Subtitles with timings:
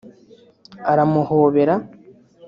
[0.91, 1.75] aramuhobera